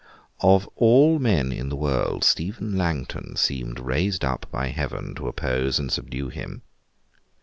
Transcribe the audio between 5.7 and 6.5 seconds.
and subdue